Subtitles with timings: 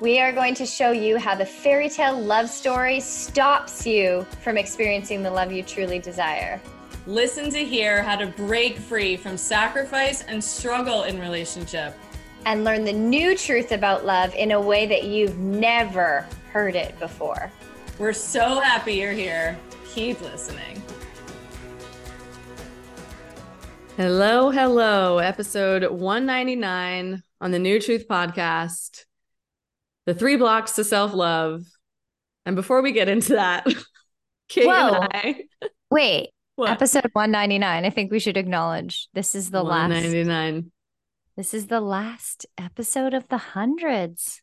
[0.00, 4.56] We are going to show you how the fairy tale love story stops you from
[4.56, 6.60] experiencing the love you truly desire.
[7.08, 11.96] Listen to hear how to break free from sacrifice and struggle in relationship.
[12.46, 16.96] And learn the new truth about love in a way that you've never heard it
[17.00, 17.50] before.
[17.98, 19.58] We're so happy you're here.
[19.94, 20.80] Keep listening.
[23.96, 25.18] Hello, hello.
[25.18, 29.06] Episode 199 on the New Truth Podcast
[30.08, 31.64] The Three Blocks to Self Love.
[32.46, 33.66] And before we get into that,
[34.48, 34.94] Kate Whoa.
[34.94, 35.44] and I.
[35.90, 36.70] Wait, what?
[36.70, 37.84] episode 199.
[37.84, 40.54] I think we should acknowledge this is the 199.
[40.54, 40.64] last.
[41.36, 44.40] This is the last episode of the hundreds.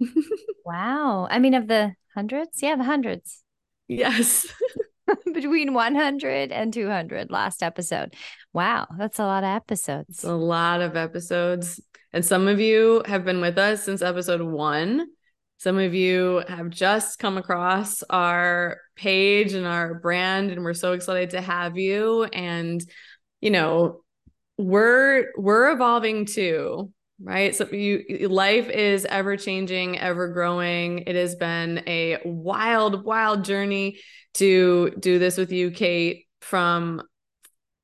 [0.66, 1.28] wow.
[1.30, 2.60] I mean, of the hundreds?
[2.60, 3.44] Yeah, the hundreds.
[3.86, 4.52] Yes.
[5.32, 8.14] Between 100 and 200 last episode.
[8.52, 10.08] Wow, that's a lot of episodes.
[10.08, 11.80] It's a lot of episodes.
[12.12, 15.06] And some of you have been with us since episode one.
[15.58, 20.92] Some of you have just come across our page and our brand, and we're so
[20.92, 22.24] excited to have you.
[22.24, 22.80] And,
[23.40, 24.02] you know,
[24.58, 26.92] we're we're evolving too
[27.22, 33.44] right so you life is ever changing ever growing it has been a wild wild
[33.44, 33.98] journey
[34.34, 37.00] to do this with you kate from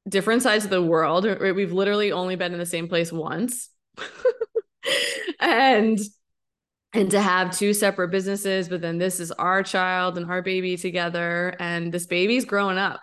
[0.09, 3.71] different sides of the world we've literally only been in the same place once
[5.41, 5.99] and
[6.93, 10.77] and to have two separate businesses but then this is our child and our baby
[10.77, 13.01] together and this baby's growing up.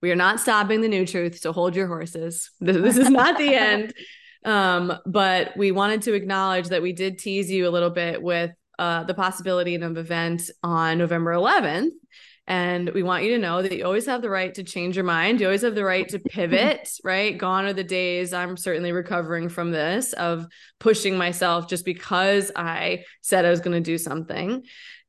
[0.00, 2.50] We are not stopping the new truth so hold your horses.
[2.60, 3.94] This, this is not the end.
[4.44, 8.52] Um, but we wanted to acknowledge that we did tease you a little bit with
[8.78, 11.90] uh, the possibility of an event on November 11th.
[12.48, 15.04] And we want you to know that you always have the right to change your
[15.04, 15.38] mind.
[15.38, 17.36] You always have the right to pivot, right?
[17.36, 20.46] Gone are the days I'm certainly recovering from this of
[20.80, 24.64] pushing myself just because I said I was going to do something.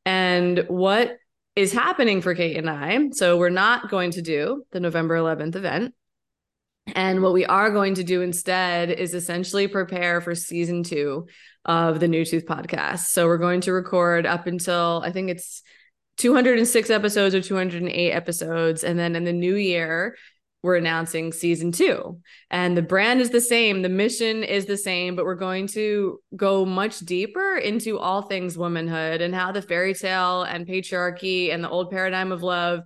[0.06, 1.18] And what
[1.56, 5.56] is happening for Kate and I, so we're not going to do the November 11th
[5.56, 5.94] event.
[6.94, 11.28] And what we are going to do instead is essentially prepare for season two
[11.64, 13.06] of the New Truth podcast.
[13.08, 15.64] So we're going to record up until I think it's
[16.19, 18.84] 206 episodes or 208 episodes.
[18.84, 20.16] And then in the new year,
[20.62, 22.19] we're announcing season two.
[22.52, 26.19] And the brand is the same, the mission is the same, but we're going to
[26.35, 31.63] go much deeper into all things womanhood and how the fairy tale and patriarchy and
[31.63, 32.81] the old paradigm of love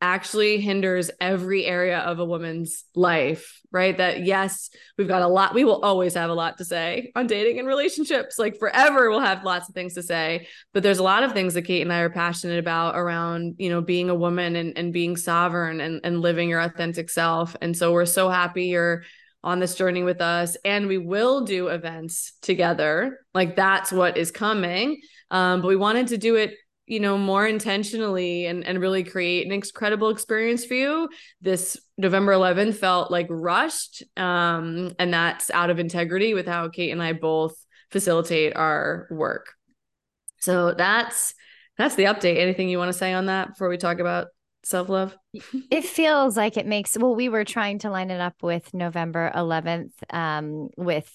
[0.00, 3.96] actually hinders every area of a woman's life, right?
[3.96, 7.26] That yes, we've got a lot, we will always have a lot to say on
[7.26, 8.38] dating and relationships.
[8.38, 10.46] Like forever, we'll have lots of things to say.
[10.72, 13.70] But there's a lot of things that Kate and I are passionate about around, you
[13.70, 17.56] know, being a woman and, and being sovereign and, and living your authentic self.
[17.60, 19.02] And so we're so happy you're
[19.42, 20.56] on this journey with us.
[20.64, 23.20] And we will do events together.
[23.34, 25.00] Like that's what is coming.
[25.30, 26.54] Um, but we wanted to do it
[26.88, 31.08] you know more intentionally and and really create an incredible experience for you.
[31.40, 36.92] This november 11th felt like rushed um and that's out of integrity with how kate
[36.92, 37.54] and i both
[37.90, 39.54] facilitate our work.
[40.40, 41.34] So that's
[41.76, 42.38] that's the update.
[42.38, 44.28] Anything you want to say on that before we talk about
[44.64, 45.16] self-love?
[45.70, 49.30] It feels like it makes well we were trying to line it up with november
[49.34, 51.14] 11th um with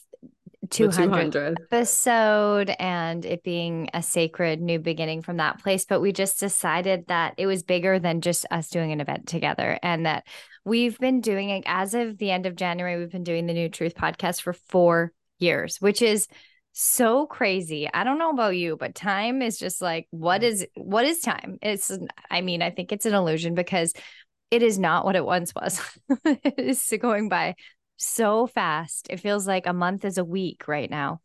[0.69, 5.85] 200, episode and it being a sacred new beginning from that place.
[5.85, 9.77] But we just decided that it was bigger than just us doing an event together
[9.83, 10.25] and that
[10.65, 12.97] we've been doing it as of the end of January.
[12.97, 16.27] We've been doing the New Truth podcast for four years, which is
[16.71, 17.89] so crazy.
[17.93, 21.57] I don't know about you, but time is just like, what is, what is time?
[21.61, 21.91] It's,
[22.31, 23.93] I mean, I think it's an illusion because
[24.49, 25.81] it is not what it once was.
[26.25, 27.55] it is going by
[27.97, 29.07] so fast.
[29.09, 31.21] It feels like a month is a week right now.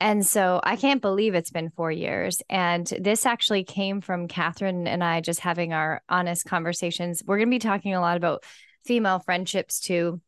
[0.00, 2.42] And so I can't believe it's been four years.
[2.50, 7.22] And this actually came from Catherine and I just having our honest conversations.
[7.24, 8.44] We're going to be talking a lot about
[8.84, 10.20] female friendships too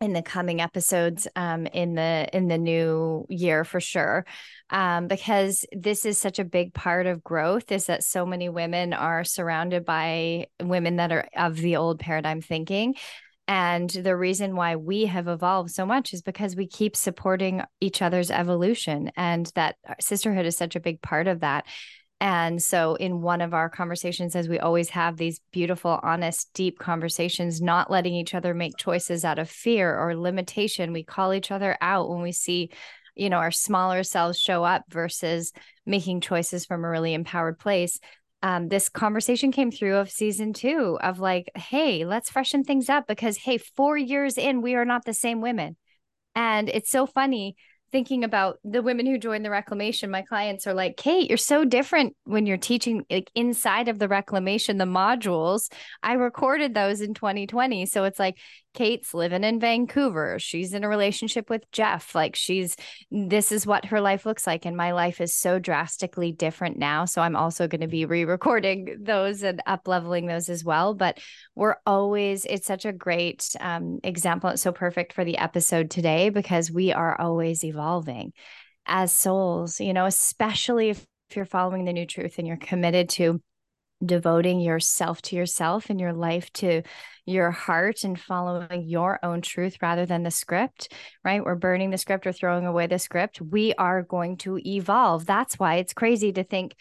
[0.00, 4.26] in the coming episodes um, in the in the new year for sure
[4.68, 8.92] um, because this is such a big part of growth is that so many women
[8.92, 12.94] are surrounded by women that are of the old paradigm thinking
[13.46, 18.00] And the reason why we have evolved so much is because we keep supporting each
[18.00, 19.10] other's evolution.
[19.16, 21.66] And that uh, sisterhood is such a big part of that.
[22.20, 26.78] And so, in one of our conversations, as we always have these beautiful, honest, deep
[26.78, 31.50] conversations, not letting each other make choices out of fear or limitation, we call each
[31.50, 32.70] other out when we see,
[33.14, 35.52] you know, our smaller selves show up versus
[35.84, 38.00] making choices from a really empowered place
[38.44, 43.06] um, this conversation came through of season two of like, hey, let's freshen things up
[43.06, 45.78] because, hey, four years in, we are not the same women.
[46.34, 47.56] And it's so funny
[47.90, 50.10] thinking about the women who joined the reclamation.
[50.10, 54.08] My clients are like kate you're so different when you're teaching like inside of the
[54.08, 55.70] reclamation the modules.
[56.02, 58.36] I recorded those in 2020 so it's like
[58.74, 60.38] kate's living in vancouver.
[60.38, 62.14] She's in a relationship with jeff.
[62.14, 62.76] Like she's
[63.10, 67.04] this is what her life looks like and my life is so drastically different now.
[67.06, 70.94] So i'm also going to be re-recording those and up leveling those as well.
[70.94, 71.18] But
[71.54, 74.50] we're always it's such a great um, example.
[74.50, 78.32] It's so perfect for the episode today because we are always evolving evolving
[78.86, 83.08] as souls, you know, especially if, if you're following the new truth and you're committed
[83.08, 83.40] to
[84.04, 86.82] devoting yourself to yourself and your life to
[87.26, 90.92] your heart and following your own truth rather than the script,
[91.24, 91.42] right?
[91.44, 93.40] We're burning the script or throwing away the script.
[93.40, 95.24] We are going to evolve.
[95.24, 96.74] That's why it's crazy to think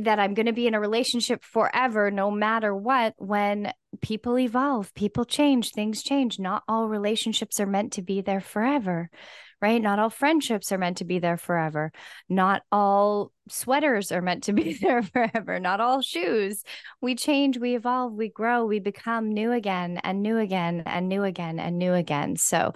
[0.00, 4.94] that I'm going to be in a relationship forever, no matter what, when people evolve,
[4.94, 6.38] people change, things change.
[6.38, 9.10] Not all relationships are meant to be there forever,
[9.60, 9.80] right?
[9.80, 11.92] Not all friendships are meant to be there forever.
[12.28, 15.60] Not all sweaters are meant to be there forever.
[15.60, 16.62] Not all shoes.
[17.00, 21.24] We change, we evolve, we grow, we become new again and new again and new
[21.24, 22.36] again and new again.
[22.36, 22.72] So,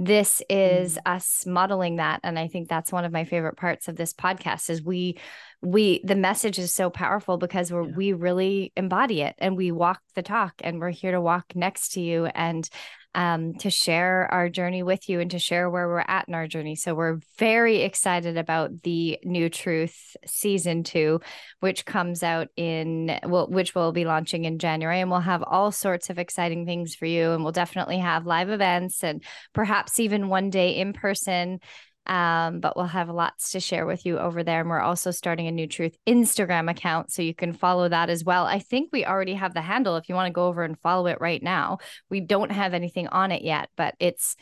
[0.00, 1.12] this is mm.
[1.12, 4.70] us modeling that and i think that's one of my favorite parts of this podcast
[4.70, 5.18] is we
[5.60, 7.96] we the message is so powerful because we're yeah.
[7.96, 11.94] we really embody it and we walk the talk and we're here to walk next
[11.94, 12.70] to you and
[13.14, 16.46] um, to share our journey with you and to share where we're at in our
[16.46, 16.76] journey.
[16.76, 21.20] So we're very excited about the New Truth season two,
[21.60, 25.72] which comes out in well, which will be launching in January, and we'll have all
[25.72, 27.32] sorts of exciting things for you.
[27.32, 29.22] And we'll definitely have live events and
[29.52, 31.60] perhaps even one day in person
[32.08, 34.60] um, but we'll have lots to share with you over there.
[34.60, 37.12] And we're also starting a New Truth Instagram account.
[37.12, 38.46] So you can follow that as well.
[38.46, 41.06] I think we already have the handle if you want to go over and follow
[41.06, 41.78] it right now.
[42.08, 44.36] We don't have anything on it yet, but it's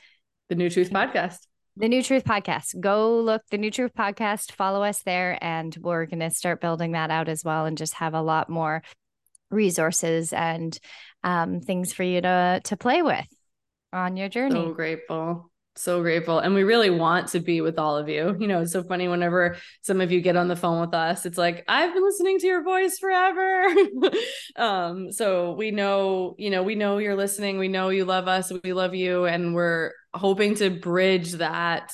[0.48, 1.38] the New Truth Podcast.
[1.76, 2.78] The New Truth Podcast.
[2.80, 6.92] Go look the New Truth Podcast, follow us there, and we're going to start building
[6.92, 8.82] that out as well and just have a lot more
[9.50, 10.78] resources and
[11.22, 13.26] um, things for you to to play with
[13.92, 14.54] on your journey.
[14.54, 15.50] So grateful
[15.82, 16.38] so grateful.
[16.38, 18.36] And we really want to be with all of you.
[18.38, 21.26] You know it's so funny whenever some of you get on the phone with us
[21.26, 23.66] it's like i've been listening to your voice forever.
[24.56, 27.58] Um so we know you know we know you're listening.
[27.58, 28.52] We know you love us.
[28.64, 29.26] We love you.
[29.26, 31.92] And we're hoping to bridge that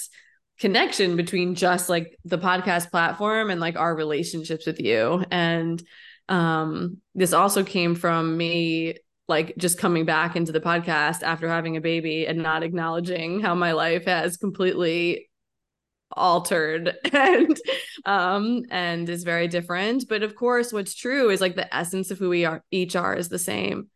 [0.58, 5.24] connection between just like the podcast platform and like our relationships with you.
[5.30, 5.82] And
[6.28, 8.94] um this also came from me
[9.32, 13.54] like just coming back into the podcast after having a baby and not acknowledging how
[13.54, 15.28] my life has completely
[16.14, 17.58] altered and
[18.04, 20.08] um and is very different.
[20.08, 23.14] But of course what's true is like the essence of who we are each are
[23.14, 23.88] is the same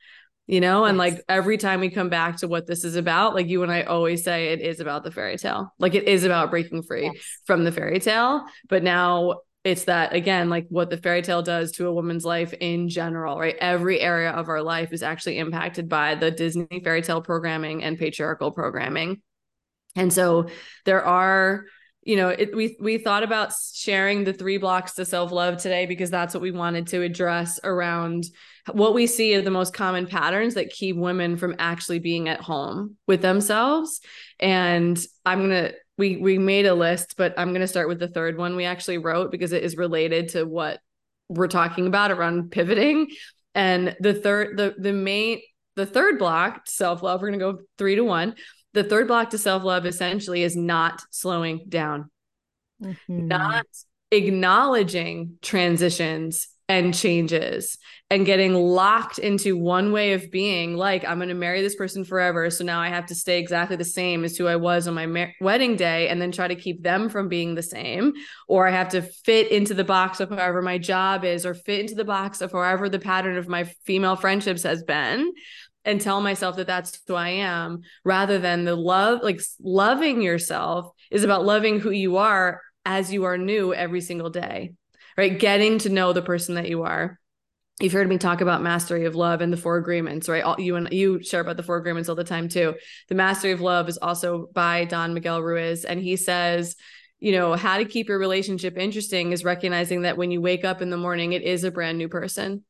[0.46, 0.84] you know?
[0.84, 3.72] And like every time we come back to what this is about like you and
[3.72, 5.72] i always say it is about the fairy tale.
[5.78, 7.40] Like it is about breaking free yes.
[7.44, 8.44] from the fairy tale.
[8.68, 12.54] But now it's that again like what the fairy tale does to a woman's life
[12.60, 13.56] in general right?
[13.58, 17.98] Every area of our life is actually impacted by the disney fairy tale programming and
[17.98, 19.22] patriarchal programming.
[19.96, 20.46] And so
[20.84, 21.64] there are
[22.02, 26.10] you know it, we we thought about sharing the three blocks to self-love today because
[26.10, 28.24] that's what we wanted to address around
[28.70, 32.40] what we see are the most common patterns that keep women from actually being at
[32.40, 34.00] home with themselves.
[34.38, 37.98] And i'm going to we we made a list, but I'm going to start with
[37.98, 40.80] the third one we actually wrote because it is related to what
[41.28, 43.08] we're talking about around pivoting.
[43.54, 45.40] And the third the the main
[45.76, 48.34] the third block, self-love, we're going to go 3 to 1.
[48.72, 52.10] The third block to self-love essentially is not slowing down.
[52.82, 53.28] Mm-hmm.
[53.28, 53.66] Not
[54.10, 57.78] acknowledging transitions and changes
[58.10, 62.04] and getting locked into one way of being like i'm going to marry this person
[62.04, 64.94] forever so now i have to stay exactly the same as who i was on
[64.94, 68.12] my wedding day and then try to keep them from being the same
[68.48, 71.80] or i have to fit into the box of however my job is or fit
[71.80, 75.32] into the box of however the pattern of my female friendships has been
[75.84, 80.90] and tell myself that that's who I am rather than the love like loving yourself
[81.12, 84.72] is about loving who you are as you are new every single day
[85.16, 85.38] right?
[85.38, 87.18] Getting to know the person that you are.
[87.80, 90.42] you've heard me talk about mastery of love and the four agreements, right?
[90.42, 92.74] All, you and you share about the four agreements all the time too.
[93.08, 96.76] The mastery of love is also by Don Miguel Ruiz, and he says,
[97.18, 100.80] you know, how to keep your relationship interesting is recognizing that when you wake up
[100.82, 102.64] in the morning, it is a brand new person,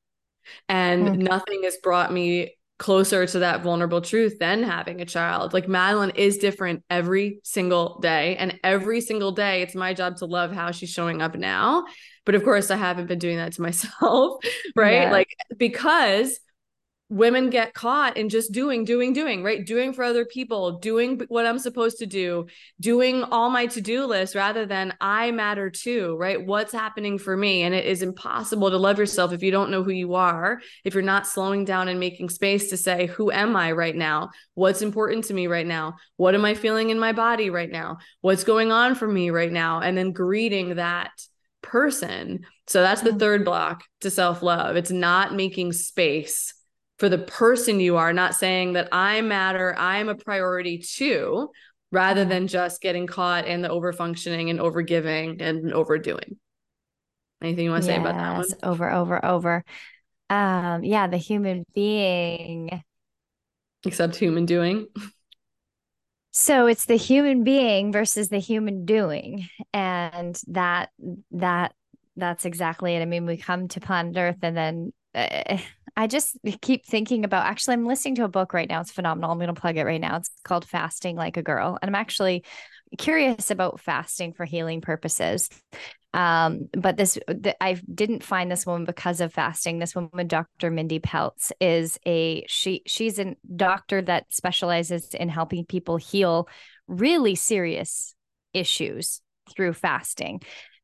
[0.68, 1.22] and mm-hmm.
[1.22, 5.54] nothing has brought me closer to that vulnerable truth than having a child.
[5.54, 10.26] Like Madeline is different every single day, and every single day, it's my job to
[10.26, 11.84] love how she's showing up now
[12.26, 14.44] but of course, I haven't been doing that to myself,
[14.76, 15.02] right?
[15.02, 15.10] Yeah.
[15.10, 16.38] Like, because
[17.08, 19.64] women get caught in just doing, doing, doing, right?
[19.64, 22.46] Doing for other people, doing what I'm supposed to do,
[22.80, 26.44] doing all my to do list rather than I matter too, right?
[26.44, 27.62] What's happening for me?
[27.62, 30.94] And it is impossible to love yourself if you don't know who you are, if
[30.94, 34.30] you're not slowing down and making space to say, who am I right now?
[34.54, 35.94] What's important to me right now?
[36.16, 37.98] What am I feeling in my body right now?
[38.20, 39.80] What's going on for me right now?
[39.80, 41.12] And then greeting that
[41.66, 42.46] person.
[42.66, 43.18] So that's the mm-hmm.
[43.18, 44.76] third block to self love.
[44.76, 46.54] It's not making space
[46.98, 51.50] for the person you are, not saying that I matter, I'm a priority too,
[51.92, 52.30] rather mm-hmm.
[52.30, 56.38] than just getting caught in the over functioning and over giving and overdoing.
[57.42, 58.46] Anything you want to yes, say about that one?
[58.62, 59.64] Over, over, over.
[60.30, 62.82] Um, yeah, the human being.
[63.84, 64.86] Except human doing.
[66.38, 69.48] so it's the human being versus the human doing.
[69.72, 70.90] And that
[71.30, 71.72] that
[72.14, 73.00] that's exactly it.
[73.00, 75.56] I mean we come to planet earth and then uh,
[75.96, 78.82] i just keep thinking about actually i'm listening to a book right now.
[78.82, 79.30] It's phenomenal.
[79.30, 80.18] I'm going to plug it right now.
[80.18, 81.78] It's called fasting like a girl.
[81.80, 82.44] And i'm actually
[82.98, 85.48] curious about fasting for healing purposes
[86.14, 89.78] um, but this, the, I didn't find this woman because of fasting.
[89.78, 90.70] This woman, Dr.
[90.70, 92.82] Mindy Pelz, is a she.
[92.86, 96.48] She's a doctor that specializes in helping people heal
[96.86, 98.14] really serious
[98.54, 99.20] issues
[99.54, 100.40] through fasting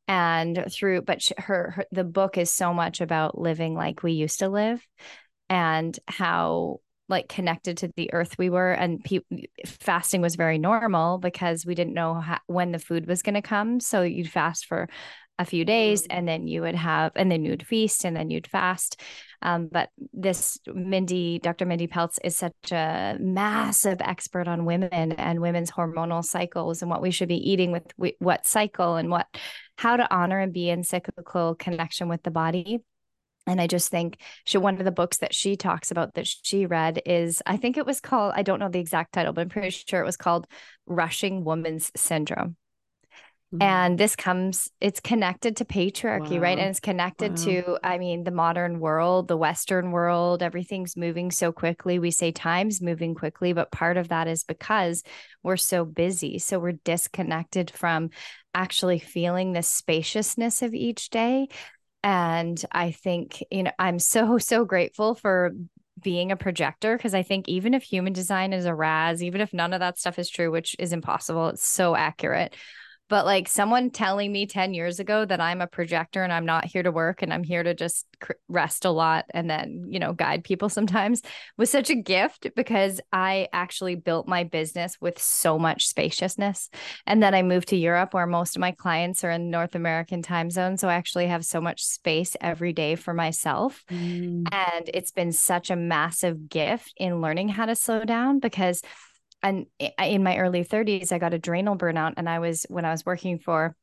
[0.07, 4.11] and through but she, her, her the book is so much about living like we
[4.11, 4.85] used to live
[5.49, 9.19] and how like connected to the earth we were and pe-
[9.65, 13.41] fasting was very normal because we didn't know how, when the food was going to
[13.41, 13.79] come.
[13.79, 14.87] So you'd fast for
[15.39, 18.47] a few days and then you would have and then you'd feast and then you'd
[18.47, 19.01] fast.
[19.41, 25.41] Um, but this mindy dr mindy pelz is such a massive expert on women and
[25.41, 27.83] women's hormonal cycles and what we should be eating with
[28.19, 29.27] what cycle and what
[29.77, 32.79] how to honor and be in cyclical connection with the body
[33.45, 36.65] and I just think she one of the books that she talks about that she
[36.65, 39.49] read is I think it was called I don't know the exact title but I'm
[39.49, 40.47] pretty sure it was called
[40.85, 42.55] Rushing Woman's Syndrome
[43.53, 43.61] Mm-hmm.
[43.61, 46.39] And this comes, it's connected to patriarchy, wow.
[46.39, 46.57] right?
[46.57, 47.45] And it's connected wow.
[47.45, 51.99] to, I mean, the modern world, the Western world, everything's moving so quickly.
[51.99, 55.03] We say time's moving quickly, but part of that is because
[55.43, 56.39] we're so busy.
[56.39, 58.09] So we're disconnected from
[58.55, 61.47] actually feeling the spaciousness of each day.
[62.03, 65.53] And I think, you know, I'm so, so grateful for
[66.01, 69.53] being a projector because I think even if human design is a raz, even if
[69.53, 72.55] none of that stuff is true, which is impossible, it's so accurate
[73.13, 76.65] but like someone telling me 10 years ago that I'm a projector and I'm not
[76.65, 78.07] here to work and I'm here to just
[78.47, 81.21] rest a lot and then, you know, guide people sometimes
[81.55, 86.71] was such a gift because I actually built my business with so much spaciousness.
[87.05, 90.23] And then I moved to Europe where most of my clients are in North American
[90.23, 90.77] time zone.
[90.77, 93.83] So I actually have so much space every day for myself.
[93.91, 94.45] Mm.
[94.51, 98.81] And it's been such a massive gift in learning how to slow down because
[99.43, 99.65] and
[99.99, 103.37] in my early 30s i got adrenal burnout and i was when i was working
[103.37, 103.75] for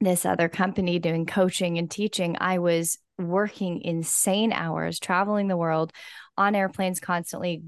[0.00, 5.92] this other company doing coaching and teaching i was working insane hours traveling the world
[6.36, 7.62] on airplanes constantly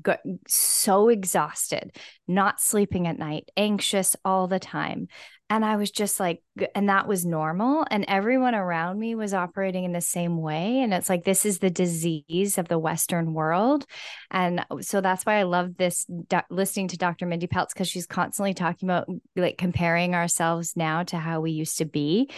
[0.47, 1.91] so exhausted
[2.29, 5.09] not sleeping at night anxious all the time
[5.51, 6.41] and I was just like,
[6.77, 7.85] and that was normal.
[7.91, 10.79] And everyone around me was operating in the same way.
[10.79, 13.85] And it's like, this is the disease of the Western world.
[14.31, 17.27] And uh, so that's why I love this do- listening to Dr.
[17.27, 21.79] Mindy Pelz because she's constantly talking about like comparing ourselves now to how we used
[21.79, 22.31] to be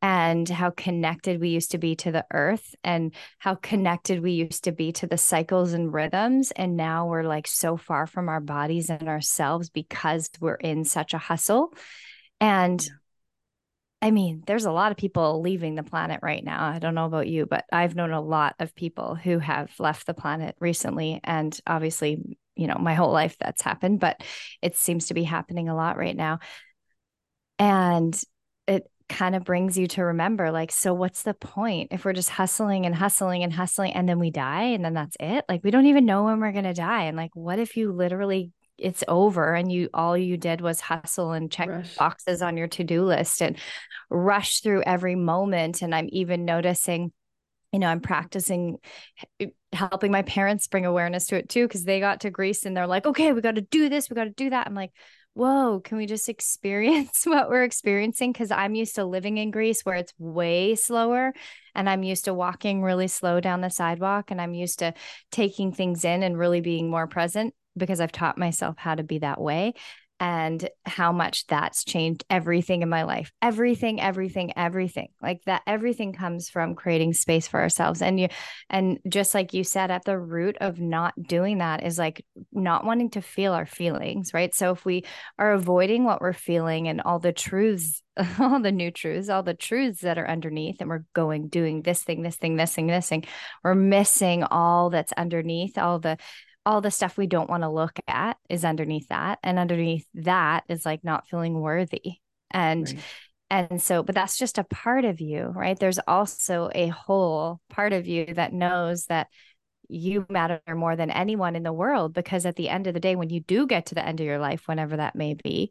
[0.00, 4.64] and how connected we used to be to the earth and how connected we used
[4.64, 6.50] to be to the cycles and rhythms.
[6.50, 11.12] And now we're like so far from our bodies and ourselves because we're in such
[11.12, 11.74] a hustle
[12.44, 12.86] and
[14.02, 16.68] I mean, there's a lot of people leaving the planet right now.
[16.68, 20.06] I don't know about you, but I've known a lot of people who have left
[20.06, 21.20] the planet recently.
[21.24, 24.22] And obviously, you know, my whole life that's happened, but
[24.60, 26.40] it seems to be happening a lot right now.
[27.58, 28.14] And
[28.66, 32.28] it kind of brings you to remember like, so what's the point if we're just
[32.28, 35.46] hustling and hustling and hustling and then we die and then that's it?
[35.48, 37.04] Like, we don't even know when we're going to die.
[37.04, 41.32] And like, what if you literally it's over and you all you did was hustle
[41.32, 41.96] and check rush.
[41.96, 43.56] boxes on your to-do list and
[44.10, 47.12] rush through every moment and i'm even noticing
[47.74, 48.78] you know, I'm practicing
[49.72, 52.86] helping my parents bring awareness to it too, because they got to Greece and they're
[52.86, 54.68] like, okay, we got to do this, we got to do that.
[54.68, 54.92] I'm like,
[55.32, 58.30] whoa, can we just experience what we're experiencing?
[58.30, 61.34] Because I'm used to living in Greece where it's way slower.
[61.74, 64.30] And I'm used to walking really slow down the sidewalk.
[64.30, 64.94] And I'm used to
[65.32, 69.18] taking things in and really being more present because I've taught myself how to be
[69.18, 69.74] that way
[70.20, 73.32] and how much that's changed everything in my life.
[73.42, 78.00] Everything everything everything like that everything comes from creating space for ourselves.
[78.00, 78.28] And you
[78.70, 82.84] and just like you said at the root of not doing that is like not
[82.86, 84.54] wanting to feel our feelings right?
[84.54, 85.04] So if we
[85.38, 88.00] are avoiding what we're feeling and all the truths
[88.38, 92.04] all the new truths all the truths that are underneath and we're going doing this
[92.04, 93.24] thing this thing this thing this thing
[93.64, 96.16] we're missing all that's underneath all the
[96.66, 100.64] all the stuff we don't want to look at is underneath that and underneath that
[100.68, 102.14] is like not feeling worthy.
[102.50, 102.98] And right.
[103.50, 105.78] and so but that's just a part of you right?
[105.78, 109.28] There's also a whole part of you that knows that
[109.88, 113.16] you matter more than anyone in the world because at the end of the day
[113.16, 115.70] when you do get to the end of your life whenever that may be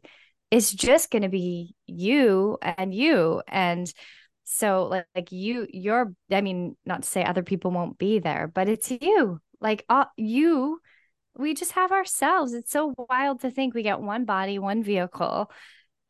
[0.50, 3.42] it's just going to be you and you.
[3.48, 3.92] And
[4.44, 8.46] so like, like you you're i mean not to say other people won't be there
[8.46, 10.80] but it's you like uh, you
[11.36, 12.52] we just have ourselves.
[12.52, 15.50] It's so wild to think we get one body one vehicle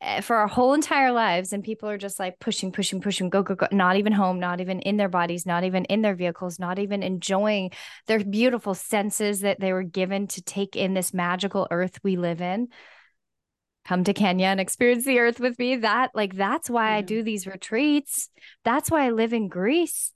[0.01, 3.41] eh, for our whole entire lives and people are just like pushing pushing pushing go
[3.41, 6.59] go go not even home not even in their bodies not even in their vehicles
[6.59, 7.71] not even enjoying
[8.05, 12.41] their beautiful senses that they were given to take in this magical earth we live
[12.41, 12.67] in.
[13.85, 15.77] Come to Kenya and experience the earth with me.
[15.77, 16.97] That like that's why yeah.
[16.97, 18.29] I do these retreats.
[18.63, 20.11] That's why I live in Greece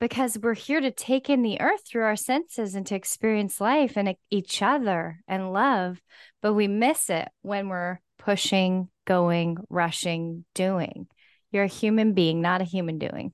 [0.00, 3.96] because we're here to take in the earth through our senses and to experience life
[3.96, 6.00] and each other and love.
[6.42, 11.06] But we miss it when we're pushing, going, rushing, doing.
[11.50, 13.32] You're a human being, not a human doing.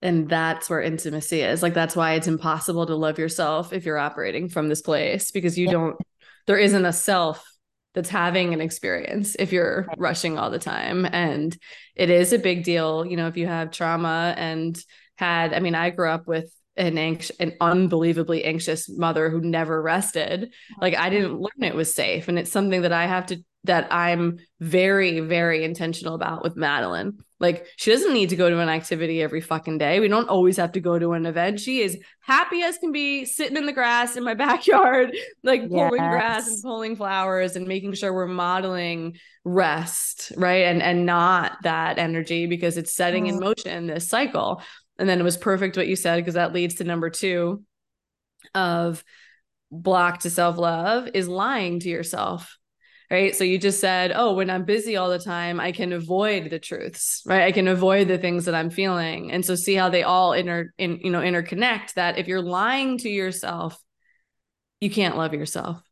[0.00, 1.62] And that's where intimacy is.
[1.62, 5.56] Like, that's why it's impossible to love yourself if you're operating from this place because
[5.56, 5.72] you yeah.
[5.72, 5.96] don't,
[6.46, 7.44] there isn't a self
[7.94, 11.06] that's having an experience if you're rushing all the time.
[11.10, 11.56] And
[11.94, 14.82] it is a big deal, you know, if you have trauma and
[15.22, 19.80] had, I mean, I grew up with an anxious, an unbelievably anxious mother who never
[19.80, 20.52] rested.
[20.80, 22.26] Like I didn't learn it was safe.
[22.26, 27.18] And it's something that I have to, that I'm very, very intentional about with Madeline.
[27.38, 30.00] Like she doesn't need to go to an activity every fucking day.
[30.00, 31.60] We don't always have to go to an event.
[31.60, 36.08] She is happy as can be sitting in the grass in my backyard, like pulling
[36.10, 40.64] grass and pulling flowers and making sure we're modeling rest, right?
[40.66, 44.62] And and not that energy because it's setting in motion this cycle.
[45.02, 47.64] And then it was perfect what you said, because that leads to number two
[48.54, 49.02] of
[49.68, 52.56] block to self love is lying to yourself.
[53.10, 53.34] Right.
[53.34, 56.60] So you just said, oh, when I'm busy all the time, I can avoid the
[56.60, 57.42] truths, right?
[57.42, 59.32] I can avoid the things that I'm feeling.
[59.32, 62.98] And so see how they all inter in, you know, interconnect that if you're lying
[62.98, 63.76] to yourself,
[64.80, 65.82] you can't love yourself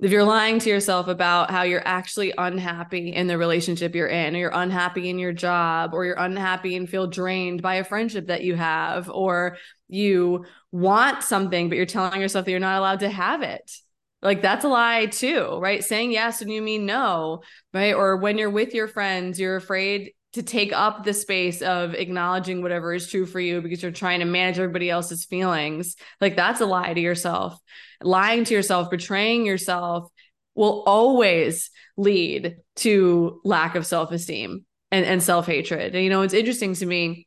[0.00, 4.36] if you're lying to yourself about how you're actually unhappy in the relationship you're in,
[4.36, 8.28] or you're unhappy in your job, or you're unhappy and feel drained by a friendship
[8.28, 9.56] that you have, or
[9.88, 13.70] you want something, but you're telling yourself that you're not allowed to have it.
[14.22, 15.82] Like that's a lie too, right?
[15.84, 17.94] Saying yes when you mean no, right?
[17.94, 22.60] Or when you're with your friends, you're afraid to take up the space of acknowledging
[22.60, 25.96] whatever is true for you because you're trying to manage everybody else's feelings.
[26.20, 27.58] Like that's a lie to yourself.
[28.02, 30.10] Lying to yourself, betraying yourself
[30.54, 35.94] will always lead to lack of self-esteem and, and self-hatred.
[35.94, 37.26] And you know, it's interesting to me.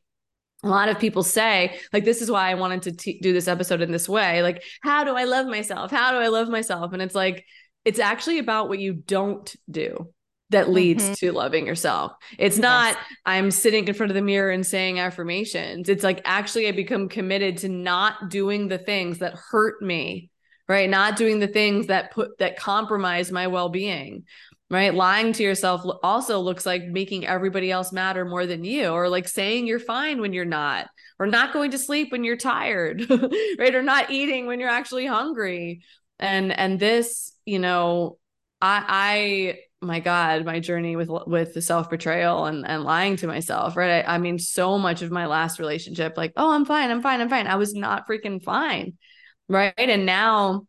[0.64, 3.48] A lot of people say, like, this is why I wanted to t- do this
[3.48, 4.42] episode in this way.
[4.42, 5.90] Like, how do I love myself?
[5.90, 6.92] How do I love myself?
[6.92, 7.44] And it's like,
[7.84, 10.12] it's actually about what you don't do
[10.50, 11.14] that leads mm-hmm.
[11.14, 12.12] to loving yourself.
[12.38, 12.62] It's yes.
[12.62, 15.88] not I'm sitting in front of the mirror and saying affirmations.
[15.88, 20.30] It's like actually I become committed to not doing the things that hurt me,
[20.68, 20.88] right?
[20.88, 24.24] Not doing the things that put that compromise my well-being.
[24.70, 24.94] Right?
[24.94, 29.28] Lying to yourself also looks like making everybody else matter more than you or like
[29.28, 33.06] saying you're fine when you're not or not going to sleep when you're tired,
[33.58, 33.74] right?
[33.74, 35.82] Or not eating when you're actually hungry.
[36.18, 38.16] And and this, you know,
[38.62, 43.26] I I my god my journey with with the self betrayal and and lying to
[43.26, 46.90] myself right I, I, mean so much of my last relationship like oh i'm fine
[46.90, 48.96] i'm fine i'm fine i was not freaking fine
[49.48, 49.74] right?
[49.76, 50.66] And now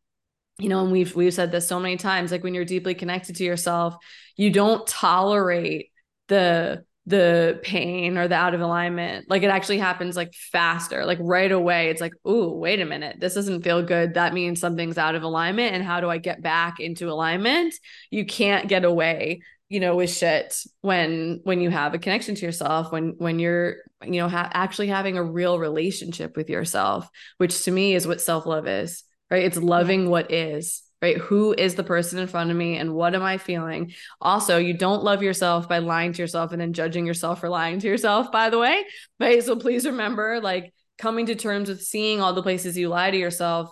[0.60, 3.36] you know and we've we've said this so many times like when you're deeply connected
[3.36, 3.96] to yourself
[4.36, 5.90] you don't tolerate
[6.28, 9.30] the the pain or the out of alignment.
[9.30, 11.06] Like it actually happens like faster.
[11.06, 13.20] Like right away it's like oh wait a minute.
[13.20, 14.14] This doesn't feel good.
[14.14, 15.76] That means something's out of alignment.
[15.76, 17.74] And how do i get back into alignment?
[18.10, 19.42] You can't get away
[19.74, 23.78] you know with shit when when you have a connection to yourself when when you're
[24.04, 27.10] you know ha- actually having a real relationship with yourself
[27.40, 29.46] which to me is what self-love is right?
[29.46, 31.18] It's loving what is right?
[31.18, 33.94] Who is the person in front of me and what am i feeling?
[34.22, 37.80] Also you don't love yourself by lying to yourself and then judging yourself for lying
[37.80, 38.86] to yourself by the way
[39.20, 39.44] right?
[39.44, 43.18] So please remember like coming to terms with seeing all the places you lie to
[43.18, 43.72] yourself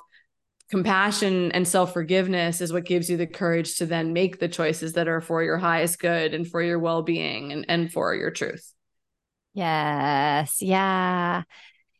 [0.71, 5.07] compassion and self-forgiveness is what gives you the courage to then make the choices that
[5.07, 8.73] are for your highest good and for your well-being and, and for your truth.
[9.53, 10.61] Yes.
[10.61, 11.43] Yeah.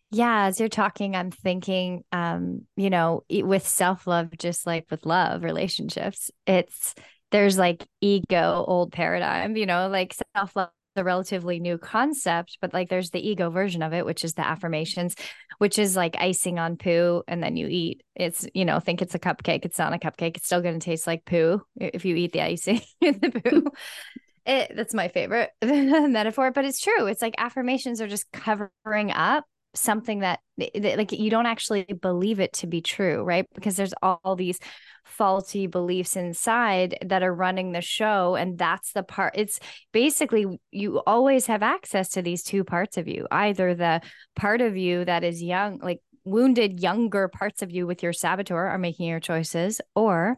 [0.09, 0.45] Yeah.
[0.47, 6.31] As you're talking i'm thinking um you know with self-love just like with love relationships
[6.47, 6.95] it's
[7.31, 12.89] there's like ego old paradigm you know like self-love a relatively new concept, but like
[12.89, 15.15] there's the ego version of it, which is the affirmations,
[15.57, 18.03] which is like icing on poo and then you eat.
[18.15, 19.65] It's, you know, think it's a cupcake.
[19.65, 20.37] It's not a cupcake.
[20.37, 23.63] It's still going to taste like poo if you eat the icing in the poo.
[24.45, 27.05] it, that's my favorite metaphor, but it's true.
[27.07, 32.39] It's like affirmations are just covering up something that, that, like you don't actually believe
[32.39, 33.45] it to be true right?
[33.53, 34.59] Because there's all, these
[35.03, 39.59] faulty beliefs inside that are running the show and that's the part it's
[39.91, 43.99] basically you always have access to these two parts of you either the
[44.35, 48.67] part of you that is young like wounded younger parts of you with your saboteur
[48.67, 50.37] are making your choices or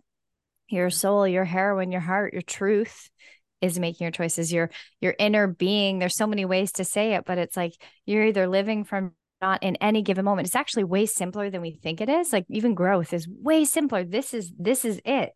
[0.69, 3.09] your soul your heroine your heart your truth
[3.63, 4.69] is making your choices your
[4.99, 5.97] your inner being.
[5.97, 7.73] There's so many ways to say it but it's like
[8.05, 9.13] you're either living from
[9.43, 10.47] not in any given moment.
[10.47, 12.31] It's actually way simpler than we think it is.
[12.31, 14.05] Like even growth is way simpler.
[14.05, 15.31] This is this is it.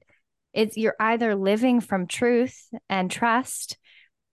[0.54, 2.58] It's you're either living from truth
[2.90, 3.78] and trust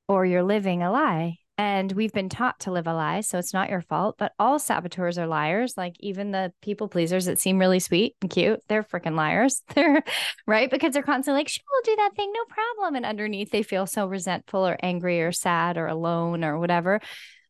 [0.07, 1.39] or you're living a lie.
[1.59, 4.17] And we've been taught to live a lie, so it's not your fault.
[4.19, 5.75] But all saboteurs are liars.
[5.77, 9.63] Like even the people pleasers that seem really sweet and cute, they're freaking liars.
[9.75, 10.03] They're
[10.47, 13.51] right because they're constantly like, "Sure, "She will do that thing, no problem." And underneath,
[13.51, 17.01] they feel so resentful or angry or sad or alone or whatever.